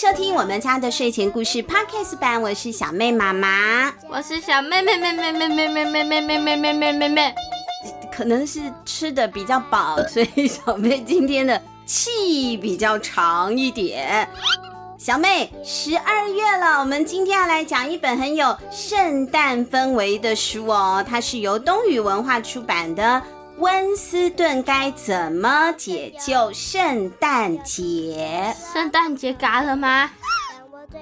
[0.00, 7.34] 收听我们家的睡前故事 Podcast 版，我是小妹妈妈，我是小妹妹妹妹妹妹妹妹妹妹妹妹妹妹妹妹，
[8.10, 14.26] 可能是吃的比较饱，所以小妹今天的气比较长一点。
[14.96, 23.22] 小妹，十二月了，我们今天要来讲一本很有圣诞氛围的书哦，它是由东雨文化出版的。
[23.60, 28.54] 温斯顿该怎么解救圣诞节？
[28.72, 30.10] 圣诞节嘎了吗？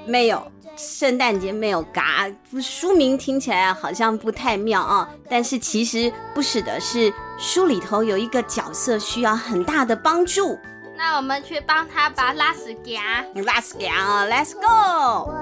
[0.04, 2.28] 没有，圣诞节没有嘎。
[2.60, 10.58] 书名听起来好像不太妙啊，但是其实不是的，是书里头有一个角色需要很大的帮助。
[10.96, 15.33] 那我们去帮他把拉屎嘎，拉屎嘎啊，Let's go。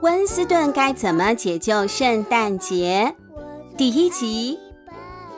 [0.00, 3.12] 温斯顿该怎么解救圣诞节？
[3.76, 4.56] 第一集，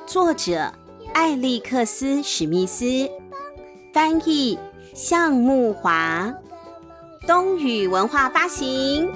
[0.07, 0.71] 作者
[1.15, 2.85] 艾利克斯·史密斯，
[3.95, 4.59] 翻译
[4.95, 6.35] 项木华，
[7.27, 9.11] 东雨文化发行。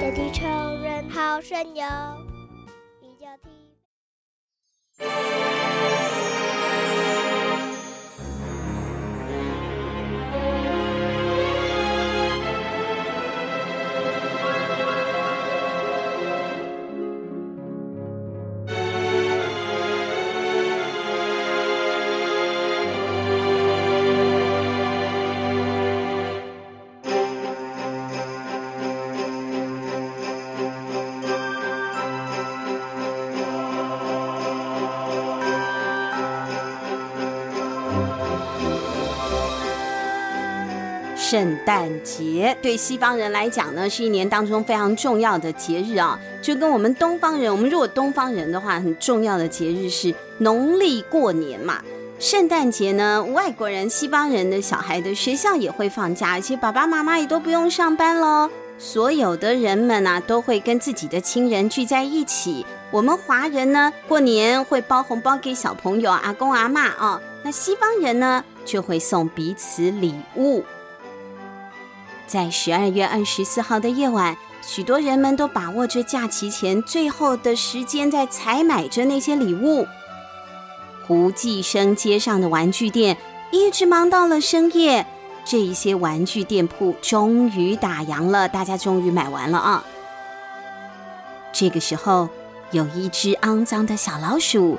[0.00, 0.46] 有地球
[0.82, 2.23] 人好神游。
[41.34, 46.16] 圣诞节对西方人来讲呢，是一年当中非常重要的节日啊。
[46.40, 51.82] 就跟我们东方人，我们如果东方人的话，很重要的节日是农历过年嘛。
[52.20, 58.48] 圣诞节呢，外国人、西方人的小孩的学校也会放假，而且爸爸妈妈也都不用上班喽。
[58.78, 62.64] 所有的人们呢、啊，都会跟自己的亲人聚在一起。
[62.92, 67.20] 我们华人呢，过年会包红包给小朋友、阿公阿嬷啊。
[67.42, 70.62] 那西方人呢，就会送彼此礼物。
[72.26, 79.86] 在十二月二十四号的夜晚，许多人们都把握着假期前最后的时间，在采买着那些礼物。
[81.06, 83.18] 胡寄生街上的玩具店
[83.50, 85.06] 一直忙到了深夜，
[85.44, 89.84] 这一些玩具店铺终于打烊了，大家终于买完了啊！
[91.52, 92.30] 这个时候，
[92.70, 94.78] 有一只肮脏的小老鼠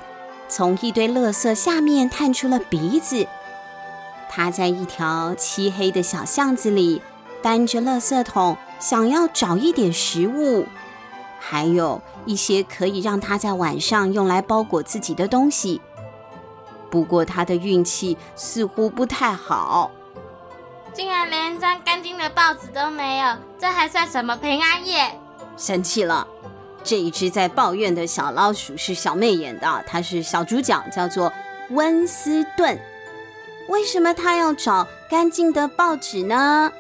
[0.50, 3.28] 从一堆垃圾下面探出了鼻子，
[4.28, 7.04] 它在一条漆黑的小巷子里。
[7.42, 10.66] 搬着垃圾桶，想要找一点食物，
[11.40, 15.82] 还有一些可以让他在晚上用来包裹自己的东西。
[16.90, 19.92] 不过他的运气似乎不太好，
[20.94, 25.12] 竟然连张干净的报纸都没有，这还算什么平安夜？
[25.58, 26.28] 生气了！
[26.84, 31.34] 这一只在抱怨的小老鼠是小妹演的，她是小主角，叫做
[31.72, 32.80] 温斯顿。
[33.68, 36.72] 为什么他要找干净的报纸呢？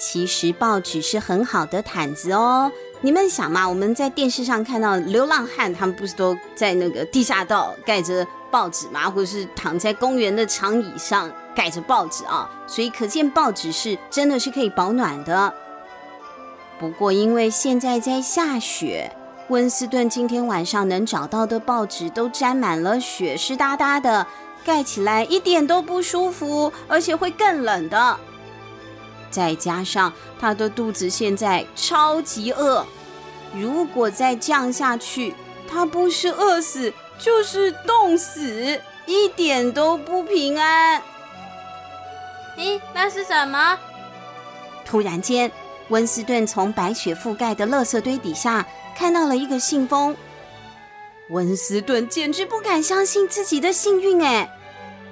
[0.00, 2.72] 其实报纸是很好的毯子哦。
[3.02, 9.10] 你们想嘛，我们在电视上看到流浪汉，他们不是都在那个地下道盖着报纸吗？
[9.10, 12.50] 或者是躺在公园的长椅上盖着报纸啊？
[12.66, 15.54] 所以可见报纸是真的是可以保暖的。
[16.78, 19.14] 不过因为现在在下雪，
[19.48, 24.26] 温斯顿今天晚上能找到的报纸都沾满了雪，湿哒哒的，
[24.64, 28.18] 盖起来一点都不舒服，而且会更冷的。
[29.30, 32.84] 再加上他的肚子现在超级饿，
[33.54, 35.34] 如果再这样下去，
[35.68, 41.02] 他不是饿死就是冻死，一点都不平安。
[42.58, 43.78] 咦，那是什么？
[44.84, 45.50] 突然间，
[45.88, 48.66] 温斯顿从白雪覆盖的垃圾堆底下
[48.96, 50.16] 看到了一个信封。
[51.28, 54.50] 温斯顿简直不敢相信自己的幸运，哎！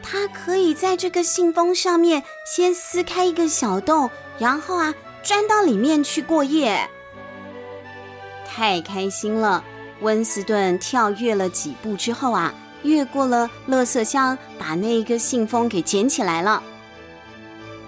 [0.02, 6.88] 他可以在这个信封上面先撕开一个小洞，然后啊，钻到里面去过夜。
[8.46, 9.62] 太开心了！
[10.00, 16.62] 温斯顿跳跃了几步之后啊，越过了垃圾箱，把那一个信封给捡起来了。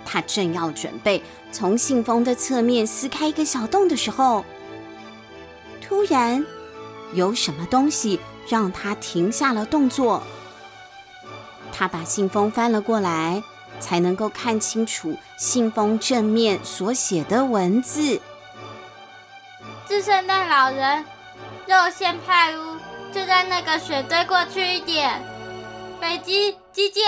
[0.05, 1.23] 他正要准备
[1.53, 4.45] 从信封的侧面撕开一个小洞的时候，
[5.81, 6.45] 突然
[7.15, 8.19] 有什么东西
[8.49, 10.23] 让他停下了动作。
[11.81, 13.43] 他把信封翻了过来，
[13.81, 18.21] 才能够看清楚信封正面所写的文字。
[19.89, 21.03] 致圣诞老人，
[21.67, 22.77] 肉馅派屋
[23.15, 25.23] 就在那个雪堆过去一点。
[25.99, 27.03] 北极急件，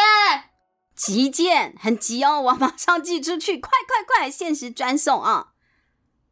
[0.97, 5.49] 急件很急哦，我马上寄出去，快快快，限时专送啊！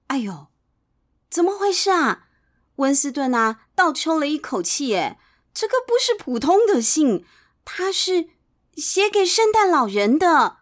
[0.07, 0.47] 哎呦，
[1.29, 2.29] 怎么回事啊？
[2.77, 5.19] 温斯顿啊，倒抽了一口气，哎，
[5.53, 7.27] 这个不是普通的信，
[7.65, 8.29] 它是
[8.77, 10.59] 写给圣诞老人的。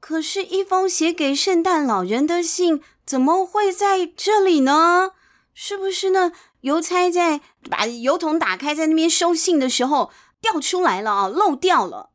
[0.00, 5.12] 可是，一封写给圣诞老人的信，怎么会在这里呢？
[5.54, 6.32] 是不是呢？
[6.60, 7.40] 邮差在
[7.70, 10.10] 把邮筒打开，在那边收信的时候
[10.40, 12.10] 掉出来了啊，漏掉了。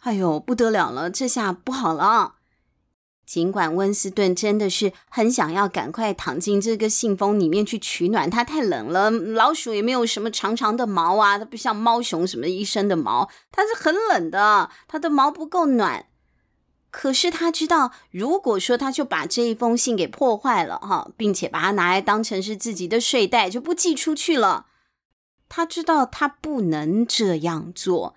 [0.00, 2.36] 哎呦，不得了了，这下不好了。
[3.26, 9.10] 尽管温斯顿真的是很想要赶快躺进这个信封里面去取暖，它太冷了。
[9.10, 16.06] 老鼠也没有什么长长的毛啊，它不像猫熊什么一身的毛，它是很冷的，它的毛不够暖。
[16.90, 24.66] 可是他知道，如果说他就把这一封信给破坏了哈，并且把它拿来当成是自己的睡袋，就不寄出去了。
[25.48, 28.14] 他知道他不能这样做。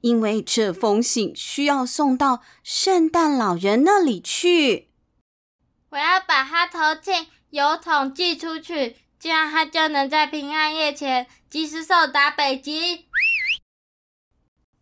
[0.00, 4.90] 因为这封信需要送到圣诞老人那里去，
[5.90, 13.06] 我要把它投进邮筒寄出去，这样它就能在平安夜前及时送达北极。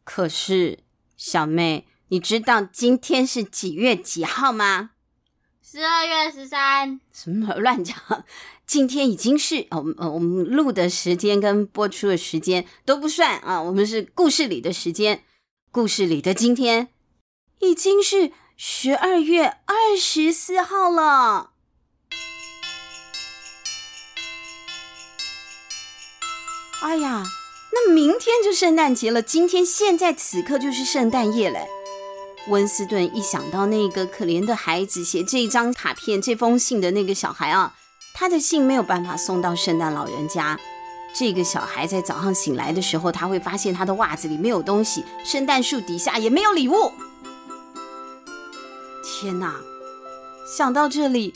[0.04, 0.80] 可是，
[1.16, 4.90] 小妹，你知道今天是几月几号吗？
[5.68, 7.00] 十二月十三。
[7.12, 7.96] 什么乱讲？
[8.68, 15.24] 今天已经是我们呃，我们录的时间跟播出的时间都不算啊，我们是故事里的时间，
[15.72, 16.90] 故事里的今天
[17.58, 21.50] 已经是十二月二十四号了。
[26.80, 27.24] 哎呀，
[27.72, 31.66] 那明天就圣诞节了，今天现在此刻就是圣诞夜嘞。
[32.48, 37.74] 温斯顿一想到那个可怜的孩子写这张卡片、这封信的那个小孩啊。
[38.14, 40.58] 他的信没有办法送到圣诞老人家。
[41.14, 46.92] 这个小孩在早上醒来的时候，他会发现他的袜子里没有东西，圣诞树底下也没有礼物。
[49.04, 49.54] 天哪！
[50.56, 51.34] 想到这里，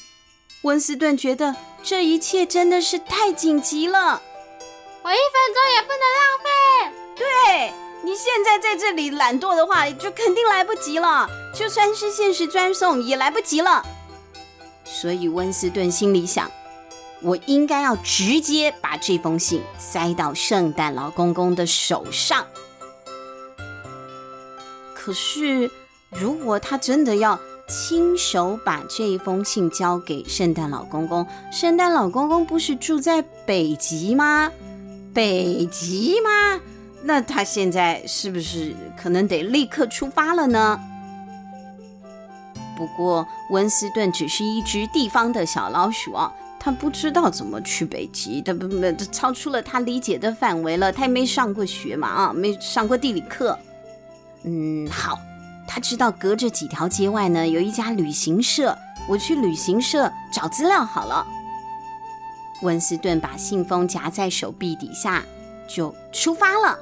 [0.63, 4.23] 温斯顿觉得这一切真的是太紧急了。
[5.03, 6.51] 我一分钟也不能浪费。
[7.17, 11.29] 对，你现在在这里懒惰的话，就肯定来不及了。
[11.55, 13.85] 就算是限时专送，也来不及了。
[14.85, 16.51] 所以温斯顿心里想。
[17.23, 22.47] 我应该要直接把这封信塞到圣诞老公公的手上。
[24.95, 25.71] 可是，
[26.09, 27.39] 如果他真的要
[27.69, 34.51] 亲手把这封信交给圣诞老公公，圣诞老公公不是住在北极吗？
[35.13, 36.59] 北极吗？
[37.03, 40.81] 那他现在是不是可能得立刻出发了呢？
[42.77, 46.33] 不过，温斯顿只是一只地方的小老鼠啊。
[46.63, 50.93] 他不知道怎么去北极，他不不，这超出了他理解的范围了。
[50.93, 53.59] 他也没上过学嘛，啊，没上过地理课。
[54.43, 55.19] 嗯，好，
[55.67, 58.77] 他知道隔着几条街外呢有一家旅行社，
[59.09, 61.27] 我去旅行社找资料好了。
[62.61, 65.25] 温斯顿把信封夹在手臂底下，
[65.67, 66.79] 就出发了。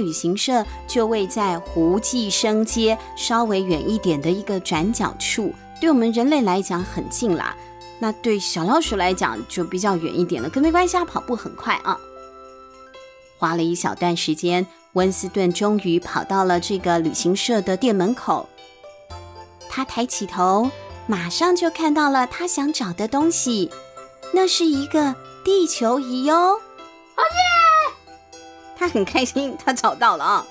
[0.00, 7.56] 旅行社就位在胡寄生街稍微远一点的一个转角处，对我们人类来讲很近啦。
[7.98, 11.98] 那对小老鼠来讲就比较远一点了，可没关系，它跑步很快啊。
[13.38, 18.48] 花了一小段时间，温斯顿终于跑到了这个旅行社的店门口。
[19.68, 20.70] 他抬起头，
[21.06, 23.70] 马上就看到了他想找的东西，
[24.32, 25.14] 那是一个
[25.44, 26.34] 地球仪哟。
[26.34, 26.58] 哦
[27.20, 27.49] 耶！
[28.80, 30.46] 他很开心，他找到了啊！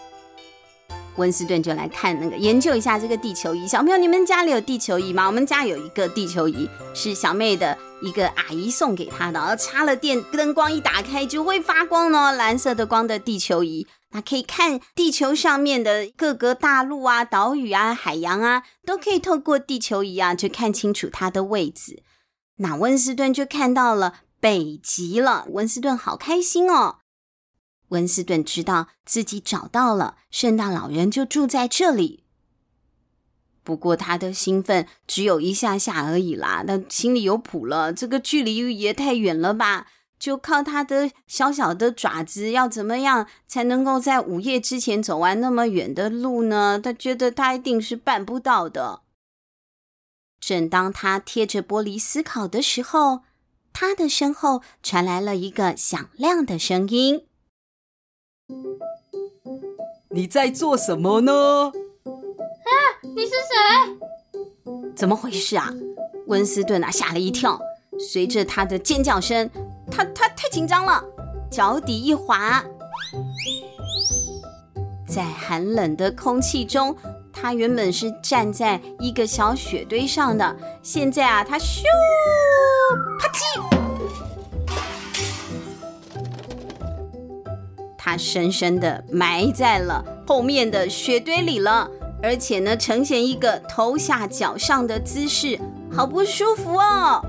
[1.15, 3.67] 温斯顿就来看那个研究一下这个地球仪。
[3.67, 5.25] 小朋友，你们家里有地球仪吗？
[5.25, 9.57] 我们家有一个地球仪，是小妹的一个阿姨送给她的。
[9.57, 22.03] 插了电，灯光一打开就会发光哦，蓝色的光的地球仪，那可以看地球上面的各个大陆啊、岛屿啊、海洋啊，都可以透过地球仪啊，就看清楚它的位置。
[22.57, 26.98] 那温斯顿就看到了北极了，温斯顿好开心哦。
[27.89, 32.23] 温斯顿知道自己找到了圣诞老人，就住在这里。
[33.63, 37.93] 不过他的兴奋只有一下下而已啦，他心里有谱了。
[37.93, 39.87] 这个距离也太远了吧？
[40.17, 46.79] 就靠他的小小的爪子，要怎么样才能够在午夜之前走完那么远的路呢？
[46.83, 49.03] 他觉得他一定是办不到的。
[50.39, 53.21] 正当他贴着玻璃思考的时候，
[53.71, 57.25] 他的身后传来了一个响亮的声音
[60.09, 61.71] ：“你在做什么呢
[62.05, 62.71] ？”“啊，
[63.15, 64.93] 你是谁？
[64.95, 65.73] 怎么回事啊？”
[66.27, 67.59] 温斯顿啊吓了一跳，
[67.99, 69.49] 随着他的尖叫声，
[69.91, 71.03] 他他太紧张了，
[71.49, 72.63] 脚底一滑，
[75.07, 76.95] 在寒冷的空气中。
[77.31, 81.83] 他原本是站在一个小雪堆上的，现在啊，他咻，
[83.17, 83.68] 啪叽，
[88.09, 91.87] 他深深的埋在了后面的雪堆里了，
[92.23, 95.59] 而且呢，呈现一个头下脚上的姿势，
[95.95, 97.23] 好不舒服哦。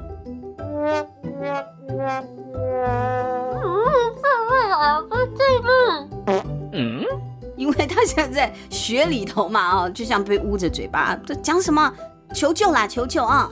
[7.57, 11.93] 因为他现在在雪里头嘛，哦，就像被捂着嘴巴，这讲什么？
[12.33, 13.51] 求救啦，求救啊！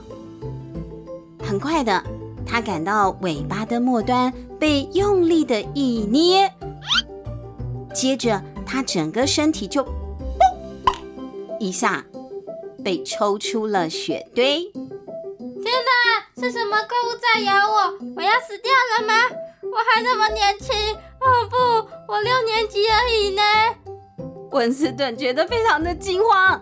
[1.43, 2.03] 很快的，
[2.43, 6.51] 他感到尾巴的末端被用力的一捏，
[7.99, 9.89] 接着他整个身体就嘣
[11.59, 12.01] 一下
[12.81, 14.61] 被抽出了雪堆。
[14.71, 17.75] 天哪，是什么怪物在咬我？
[18.15, 19.13] 我要死掉了吗？
[19.63, 20.73] 我还那么年轻，
[21.19, 21.57] 哦不，
[22.13, 23.41] 我六年级而已呢。
[24.51, 26.61] 温斯顿觉得非常的惊慌，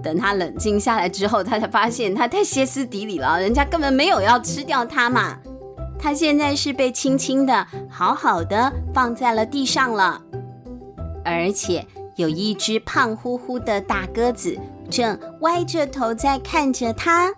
[0.00, 5.38] 等他冷静下来之后，他才发现他太歇斯底里了，人家根本没有要吃掉他嘛，
[5.98, 10.22] 他现在是被轻轻的、好好的放在了地上了，
[11.26, 14.56] 而且有一只胖乎乎的大鸽子
[14.88, 17.34] 正歪着头在看着它。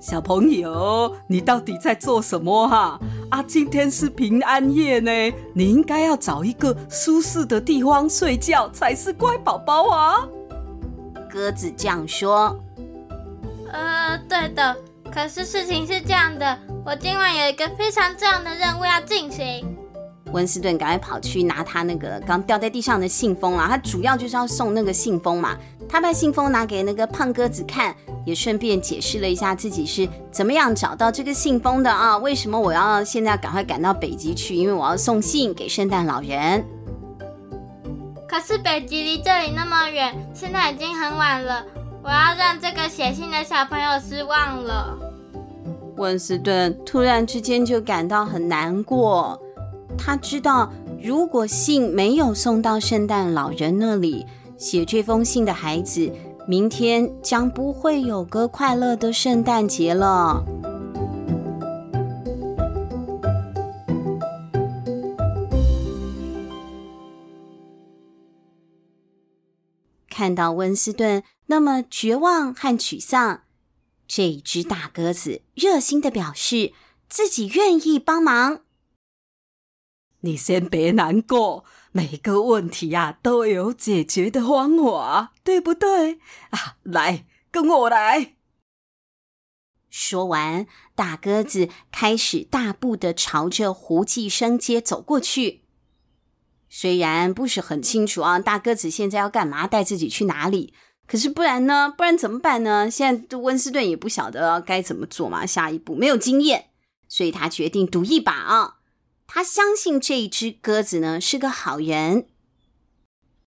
[0.00, 3.00] 小朋友，你到底在做什么哈？
[3.30, 5.10] 啊，今天是平安夜呢，
[5.54, 10.28] 你应该要找一个舒适的地方睡觉才是乖宝宝啊。
[11.30, 12.54] 鸽子这样说。
[13.72, 14.76] 呃，对的。
[15.10, 19.73] 可是事情是这样的，我今晚有一个非常重要的任务要进行。
[20.34, 25.56] 温斯顿赶快跑去拿他那个刚掉在地上的信封啊，他主要就是要送那个信封嘛。
[25.88, 27.94] 他把信封拿给那个胖鸽子看，
[28.26, 32.18] 也顺便解释了一下自己是怎么样找到这个信封的啊。
[32.18, 34.56] 为什么我要现在赶快赶到北极去？
[34.56, 36.64] 因为我要送信给圣诞老人。
[38.28, 41.64] 可是北极离这里那么远，现在已经很晚了，
[42.02, 44.98] 我要让这个写信的小朋友失望了。
[45.96, 49.40] 温斯顿突然之间就感到很难过。
[49.96, 50.72] 他知道，
[51.02, 56.10] 如果信没有送到圣诞老人那里，写这封信的孩子
[56.46, 60.44] 明天将不会有个快乐的圣诞节了。
[70.08, 73.42] 看到温斯顿那么绝望和沮丧，
[74.06, 76.72] 这只大鸽子热心的表示
[77.08, 78.63] 自己愿意帮忙。
[80.24, 86.14] 你先别难过，每个问题呀、啊、都有解决的方法，对不对？
[86.48, 88.32] 啊，来，跟我来。
[89.90, 95.60] 说完，大鸽子开始大步的朝着胡寄生街走过去。
[96.70, 100.72] 虽然不是很清楚啊，大个子现在要干嘛，带自己去哪里？
[101.06, 101.92] 可是不然呢？
[101.94, 102.90] 不然怎么办呢？
[102.90, 106.70] 现在温斯顿也不晓得该怎么做嘛，下一步没有经验，
[107.08, 108.78] 所以他决定赌一把啊。
[109.34, 112.28] 他相信这一只鸽子呢是个好人，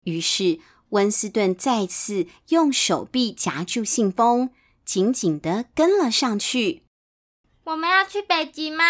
[0.02, 4.50] 于是温斯顿再次用手臂夹住信封，
[4.84, 6.82] 紧紧的跟了上去。
[7.62, 8.82] 我们要去北极吗？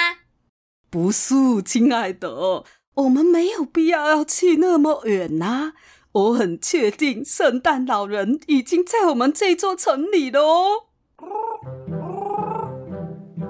[0.88, 5.74] 不是，亲爱的，我们没有必要要去那么远呐。
[6.12, 10.86] 我很确定，圣诞老人已经在我们这座城里了哦。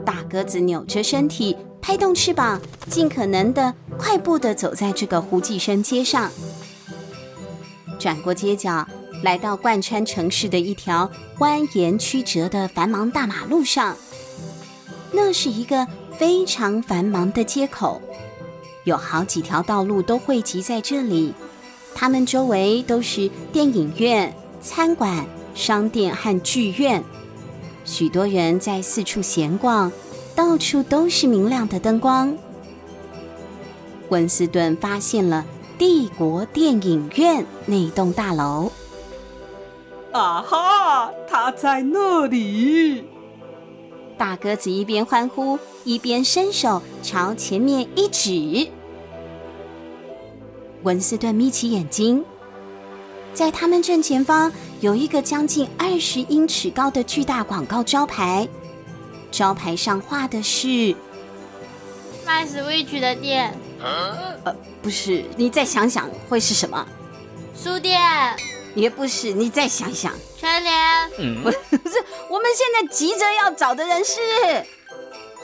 [0.07, 1.55] 大鸽子扭着身体。
[1.83, 6.29] 拍动翅膀，尽可能的快步的走在这个胡寄生街上，
[7.97, 8.85] 转过街角，
[9.23, 11.09] 来到贯穿城市的一条
[11.39, 13.97] 蜿蜒曲折的繁忙大马路上。
[15.13, 15.87] 那是一个
[16.19, 18.03] 非常繁忙的街口，
[18.83, 21.33] 有好几条道路都汇集在这里。
[21.95, 27.05] 它们周围都是电影院、餐馆、商店和剧院，
[27.87, 29.91] 许多人在四处闲逛。
[30.37, 32.37] 到处都是明亮的灯光。
[34.11, 35.47] 温斯顿发现了
[35.79, 38.71] 帝国电影院那栋大楼。
[40.13, 43.05] 啊哈，他在那里！
[44.19, 48.69] 大鸽子一边欢呼，一边伸手朝前面一指。
[50.83, 52.23] 温斯顿眯起眼睛，
[53.33, 58.47] 在他们正前方有一个将近二十英尺高的巨大广告招牌，
[59.31, 60.95] 招牌上画的是
[62.27, 63.59] 卖 Switch 的店。
[63.83, 66.87] 呃，不是，你再想想会是什么？
[67.55, 68.01] 书店。
[68.75, 70.13] 也不是，你再想想。
[70.37, 70.75] 全联。
[71.19, 74.21] 嗯， 不是，我们现在急着要找的人是。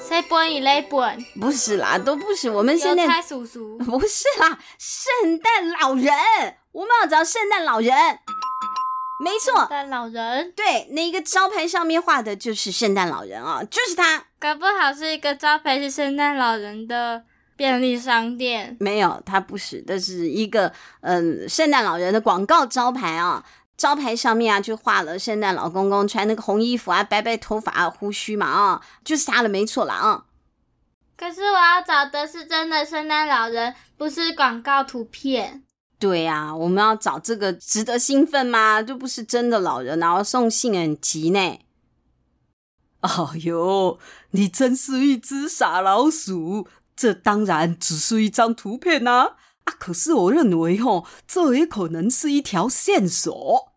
[0.07, 1.25] Seven Eleven。
[1.41, 2.51] 不是啦，都不是。
[2.51, 3.23] 我们现在。
[3.23, 3.79] 叔叔。
[3.79, 6.13] 不是啦，圣诞老人。
[6.73, 7.95] 我们要找圣诞老人。
[9.23, 9.61] 没错。
[9.61, 10.53] 圣诞老人。
[10.57, 14.25] 对，那一个招牌上面画的就是圣诞老人啊，就是他。
[14.39, 17.25] 搞不好是一个招牌是圣诞老人的。
[17.55, 23.45] 便利商店没有，它不是，这是一个嗯，圣诞老人的广告招牌啊。
[23.77, 30.25] 招牌上面啊，就画了圣诞老公公穿那个红衣服啊，白白头发啊，胡须嘛啊，就是他了，没错啦啊。
[31.17, 35.63] 可是我要找的是真的圣诞老人，不是广告图片。
[36.03, 38.83] 对呀、我们要找这个值得兴奋吗？
[38.83, 41.39] 就不是真的老人，然后送信很急呢。
[43.03, 44.01] 哎呦，
[44.33, 46.67] 你真是一只傻老鼠！
[46.97, 49.37] 这当然只是一张图片啊！
[49.63, 53.73] 啊，可是我认为哦，这也可能是一条线索，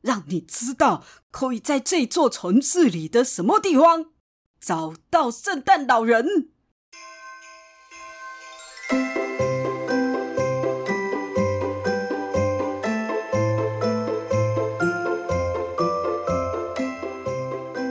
[0.00, 1.02] 让你知道
[1.32, 4.12] 可以在这座城市里的什么地方
[4.60, 6.50] 找到圣诞老人。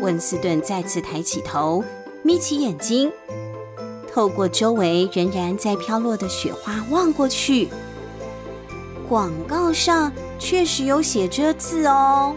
[0.04, 1.82] 温斯顿再次抬起头，
[2.24, 3.10] 眯起眼睛。
[4.14, 7.70] 透过周围仍然在飘落的雪花望过去，
[9.08, 12.36] 广告上确实有写着字哦。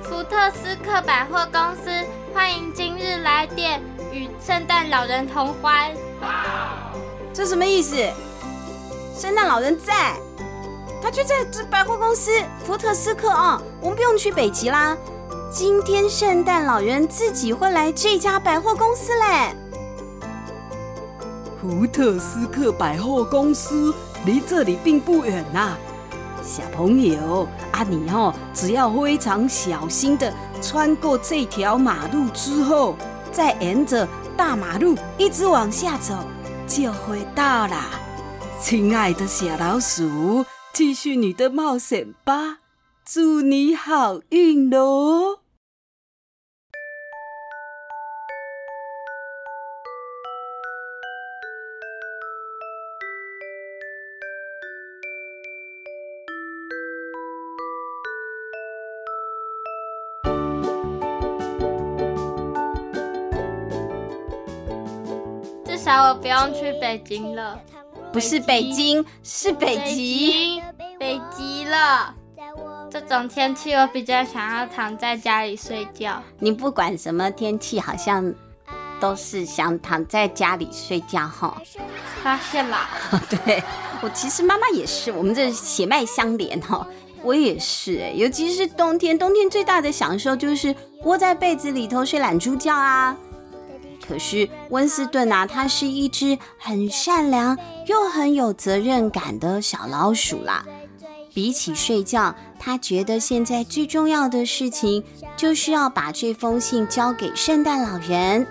[0.00, 1.90] 福特斯克百货公司
[2.32, 3.82] 欢迎今日来电，
[4.12, 5.90] 与圣诞老人同欢。
[7.34, 7.96] 这什么意思？
[9.18, 10.16] 圣诞老人在，
[11.02, 12.30] 他就在这百货公司
[12.64, 14.96] 福特斯克啊，我们不用去北极啦。
[15.50, 19.56] 今天圣诞老人自己会来这家百货公司嘞。
[21.58, 23.94] 福特斯克百货公司
[24.26, 25.78] 离这里并不远呐、啊，
[26.44, 30.30] 小朋友，啊你哦，只要非常小心的
[30.60, 32.94] 穿过这条马路之后，
[33.32, 34.06] 再沿着
[34.36, 36.14] 大马路一直往下走，
[36.66, 37.76] 就会到了。
[38.60, 42.58] 亲爱的小老鼠，继续你的冒险吧，
[43.10, 45.38] 祝你好运喽！
[66.10, 67.58] 我不用去北京了，
[68.12, 70.60] 不是北京，是北极，
[70.98, 72.17] 北极了。
[72.90, 76.22] 这种天气，我比较想要躺在家里睡觉。
[76.38, 78.32] 你不管什么天气，好像
[78.98, 81.60] 都是想躺在家里睡觉哈。
[82.22, 82.78] 发现了，
[83.44, 83.62] 对，
[84.00, 86.86] 我其实妈妈也是，我们这血脉相连哈。
[87.22, 93.16] 我也是哎，尤其是冬天，冬天最大的享受就是窝在被子里头睡懒猪觉啊。
[94.06, 100.64] 可是温斯顿啊，它是一只很善良又很有责任感的小老鼠啦。
[101.38, 105.04] 比起睡觉，他觉得现在最重要的事情
[105.36, 108.44] 就是要把这封信交给圣诞老人，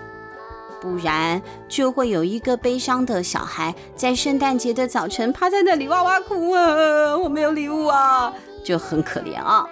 [0.80, 8.32] 不然就会有一个悲伤的小孩在圣诞节的早晨趴在那里哇哇哭啊，我没有礼物啊，
[8.64, 9.68] 就很可怜啊。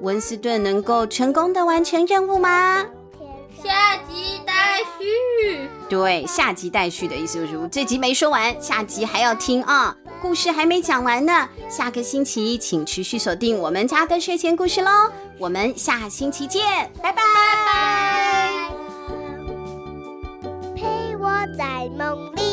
[0.00, 2.82] 温斯顿能够成功的完成任务吗？
[3.62, 5.68] 下集待续。
[5.90, 11.46] 对，下集待续的意思就是这集没说完，下集还要听啊，故事还没讲完呢。
[11.68, 14.90] 下个星期请持续锁定我们家的睡前故事喽，
[15.36, 16.62] 我们下星期见，
[17.02, 17.22] 拜拜。
[17.22, 18.70] 拜拜。
[20.74, 22.43] 陪我在梦里。